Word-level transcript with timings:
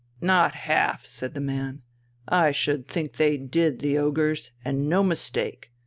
"Not 0.19 0.55
half!" 0.55 1.05
said 1.05 1.35
the 1.35 1.39
man. 1.39 1.83
"I 2.27 2.51
should 2.51 2.87
think 2.87 3.17
they 3.17 3.37
did, 3.37 3.81
the 3.81 3.99
ogres, 3.99 4.49
and 4.65 4.89
no 4.89 5.03
mistake! 5.03 5.71